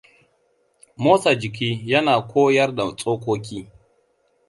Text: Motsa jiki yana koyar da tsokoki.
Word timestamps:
Motsa 1.03 1.31
jiki 1.41 1.69
yana 1.91 2.13
koyar 2.31 2.71
da 2.75 2.85
tsokoki. 2.97 3.59